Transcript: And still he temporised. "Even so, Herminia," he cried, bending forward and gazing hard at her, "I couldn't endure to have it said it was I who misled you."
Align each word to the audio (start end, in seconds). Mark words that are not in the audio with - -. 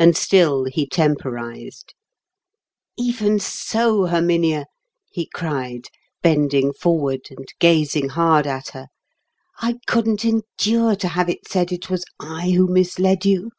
And 0.00 0.16
still 0.16 0.64
he 0.64 0.84
temporised. 0.84 1.94
"Even 2.98 3.38
so, 3.38 4.06
Herminia," 4.06 4.66
he 5.12 5.28
cried, 5.32 5.84
bending 6.22 6.72
forward 6.72 7.28
and 7.30 7.46
gazing 7.60 8.08
hard 8.08 8.48
at 8.48 8.70
her, 8.70 8.88
"I 9.60 9.76
couldn't 9.86 10.24
endure 10.24 10.96
to 10.96 11.06
have 11.06 11.28
it 11.28 11.46
said 11.46 11.70
it 11.70 11.88
was 11.88 12.04
I 12.18 12.50
who 12.50 12.66
misled 12.66 13.24
you." 13.24 13.52